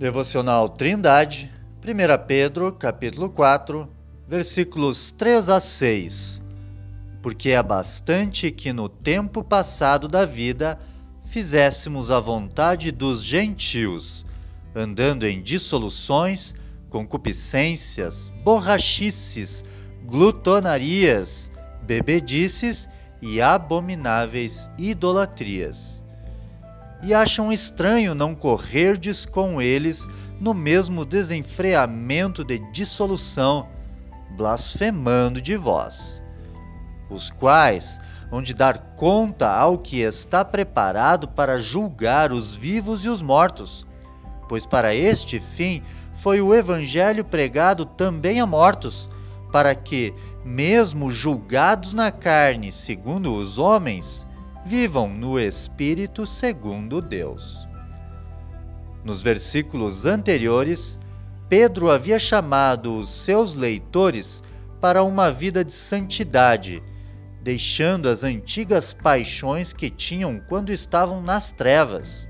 Devocional 0.00 0.70
Trindade, 0.70 1.52
1 1.84 2.26
Pedro, 2.26 2.72
capítulo 2.72 3.28
4, 3.28 3.86
versículos 4.26 5.12
3 5.12 5.50
a 5.50 5.60
6. 5.60 6.40
Porque 7.20 7.50
é 7.50 7.62
bastante 7.62 8.50
que 8.50 8.72
no 8.72 8.88
tempo 8.88 9.44
passado 9.44 10.08
da 10.08 10.24
vida 10.24 10.78
fizéssemos 11.26 12.10
a 12.10 12.18
vontade 12.18 12.90
dos 12.90 13.22
gentios, 13.22 14.24
andando 14.74 15.26
em 15.26 15.42
dissoluções, 15.42 16.54
concupiscências, 16.88 18.32
borrachices, 18.42 19.62
glutonarias, 20.06 21.52
bebedices 21.82 22.88
e 23.20 23.42
abomináveis 23.42 24.70
idolatrias 24.78 26.00
e 27.02 27.14
acham 27.14 27.52
estranho 27.52 28.14
não 28.14 28.34
correrdes 28.34 29.24
com 29.24 29.60
eles 29.60 30.08
no 30.40 30.54
mesmo 30.54 31.04
desenfreamento 31.04 32.42
de 32.44 32.58
dissolução, 32.72 33.68
blasfemando 34.36 35.40
de 35.40 35.56
vós, 35.56 36.22
os 37.10 37.30
quais 37.30 37.98
hão 38.32 38.40
de 38.40 38.54
dar 38.54 38.94
conta 38.96 39.50
ao 39.50 39.76
que 39.76 40.00
está 40.00 40.44
preparado 40.44 41.28
para 41.28 41.58
julgar 41.58 42.32
os 42.32 42.54
vivos 42.54 43.04
e 43.04 43.08
os 43.08 43.20
mortos, 43.20 43.86
pois 44.48 44.64
para 44.64 44.94
este 44.94 45.40
fim 45.40 45.82
foi 46.14 46.40
o 46.40 46.54
evangelho 46.54 47.24
pregado 47.24 47.84
também 47.84 48.40
a 48.40 48.46
mortos, 48.46 49.08
para 49.50 49.74
que, 49.74 50.14
mesmo 50.44 51.10
julgados 51.10 51.92
na 51.92 52.12
carne 52.12 52.70
segundo 52.70 53.32
os 53.34 53.58
homens, 53.58 54.26
vivam 54.64 55.08
no 55.08 55.38
Espírito 55.38 56.26
segundo 56.26 57.00
Deus. 57.00 57.66
Nos 59.02 59.22
versículos 59.22 60.04
anteriores, 60.04 60.98
Pedro 61.48 61.90
havia 61.90 62.18
chamado 62.18 62.94
os 62.94 63.08
seus 63.08 63.54
leitores 63.54 64.42
para 64.80 65.02
uma 65.02 65.32
vida 65.32 65.64
de 65.64 65.72
santidade, 65.72 66.82
deixando 67.42 68.08
as 68.08 68.22
antigas 68.22 68.92
paixões 68.92 69.72
que 69.72 69.90
tinham 69.90 70.40
quando 70.48 70.70
estavam 70.70 71.22
nas 71.22 71.50
trevas. 71.50 72.28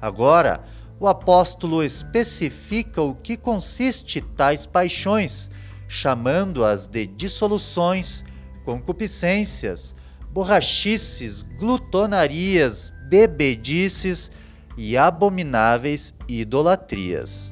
Agora, 0.00 0.60
o 1.00 1.08
apóstolo 1.08 1.82
especifica 1.82 3.02
o 3.02 3.14
que 3.14 3.36
consiste 3.36 4.20
tais 4.20 4.66
paixões, 4.66 5.50
chamando-as 5.88 6.86
de 6.86 7.06
dissoluções, 7.06 8.24
concupiscências, 8.64 9.94
borrachices, 10.36 11.42
glutonarias, 11.58 12.92
bebedices 13.08 14.30
e 14.76 14.94
abomináveis 14.94 16.12
idolatrias. 16.28 17.50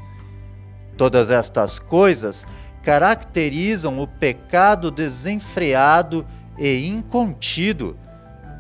Todas 0.94 1.30
estas 1.30 1.78
coisas 1.78 2.46
caracterizam 2.82 3.98
o 4.00 4.06
pecado 4.06 4.90
desenfreado 4.90 6.26
e 6.58 6.86
incontido, 6.86 7.96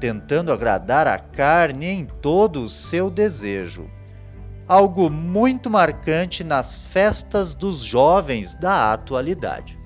tentando 0.00 0.50
agradar 0.50 1.06
a 1.06 1.18
carne 1.18 1.84
em 1.84 2.06
todo 2.06 2.64
o 2.64 2.68
seu 2.70 3.10
desejo. 3.10 3.90
Algo 4.66 5.10
muito 5.10 5.68
marcante 5.68 6.42
nas 6.42 6.78
festas 6.78 7.54
dos 7.54 7.80
jovens 7.80 8.54
da 8.54 8.94
atualidade. 8.94 9.83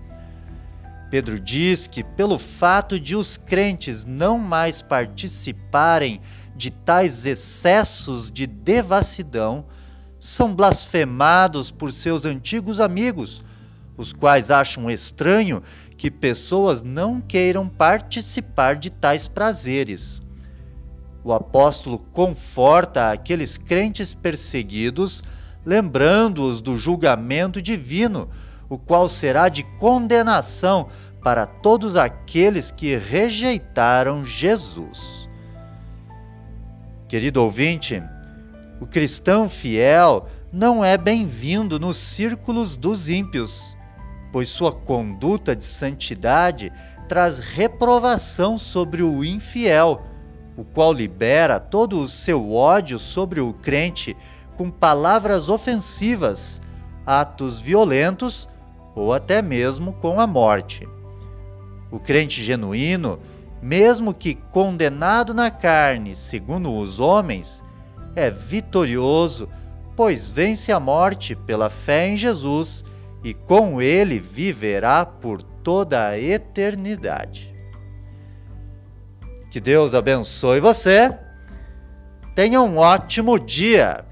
Pedro 1.11 1.41
diz 1.41 1.87
que, 1.87 2.05
pelo 2.05 2.39
fato 2.39 3.01
de 3.01 3.17
os 3.17 3.37
crentes 3.37 4.05
não 4.05 4.39
mais 4.39 4.83
participarem 4.83 6.21
de 6.55 6.71
tais 6.71 7.25
excessos 7.25 8.31
de 8.31 8.47
devassidão, 8.47 9.65
são 10.21 10.55
blasfemados 10.55 11.71
por 11.71 11.93
seus 11.93 12.25
antigos 12.25 12.81
amigos, 12.81 13.43
os 13.97 14.13
quais 14.13 14.51
acham 14.51 14.91
estranho 14.91 15.63
que 15.97 16.11
pessoas 16.11 16.83
não 16.83 17.21
queiram 17.21 17.69
participar 17.69 18.77
de 18.77 18.91
tais 18.91 19.27
prazeres. 19.27 20.21
O 21.25 21.33
apóstolo 21.33 21.99
conforta 21.99 23.11
aqueles 23.11 23.57
crentes 23.57 24.15
perseguidos, 24.15 25.23
lembrando-os 25.65 26.61
do 26.61 26.79
julgamento 26.79 27.61
divino 27.63 28.29
o 28.69 28.79
qual 28.79 29.09
será 29.09 29.49
de 29.49 29.63
condenação 29.79 30.89
para 31.23 31.47
todos 31.47 31.97
aqueles 31.97 32.71
que 32.71 32.97
rejeitaram 32.97 34.25
Jesus. 34.25 35.29
Querido 37.09 37.43
ouvinte, 37.43 38.03
o 38.81 38.87
cristão 38.87 39.49
fiel 39.49 40.27
não 40.53 40.85
é 40.85 40.97
bem-vindo 40.97 41.79
nos 41.79 41.97
círculos 41.97 42.77
dos 42.77 43.09
ímpios, 43.09 43.77
pois 44.33 44.49
sua 44.49 44.73
conduta 44.73 45.57
de 45.57 45.65
santidade 45.65 46.73
traz 47.09 47.39
reprovação 47.39 48.59
sobre 48.59 49.03
o 49.03 49.25
infiel, 49.25 50.03
o 50.57 50.65
qual 50.65 50.93
libera 50.93 51.59
todo 51.59 52.01
o 52.01 52.09
seu 52.09 52.53
ódio 52.53 52.99
sobre 52.99 53.41
o 53.41 53.53
crente 53.53 54.17
com 54.57 54.71
palavras 54.71 55.49
ofensivas, 55.49 56.61
atos 57.07 57.61
violentos 57.61 58.49
ou 59.01 59.13
até 59.13 59.41
mesmo 59.41 59.93
com 59.95 60.21
a 60.21 60.27
morte. 60.27 60.89
O 61.91 61.99
crente 61.99 62.43
genuíno, 62.43 63.19
mesmo 63.63 64.13
que 64.13 64.35
condenado 64.35 65.33
na 65.33 65.51
carne, 65.51 66.15
segundo 66.15 66.75
os 66.75 67.01
homens, 67.01 67.65
é 68.15 68.31
vitorioso, 68.31 69.49
pois 69.97 70.29
vence 70.29 70.71
a 70.71 70.79
morte 70.79 71.35
pela 71.35 71.71
fé 71.71 72.09
em 72.09 72.17
Jesus 72.17 72.85
e 73.25 73.35
com 73.35 73.81
ele 73.81 74.19
viverá 74.19 75.05
por 75.05 75.43
toda 75.43 76.09
a 76.09 76.19
eternidade. 76.19 77.55
Que 79.51 79.61
Deus 79.61 79.95
abençoe 79.95 80.61
você. 80.61 81.17
Tenha 82.35 82.61
um 82.61 82.77
ótimo 82.77 83.39
dia. 83.39 84.05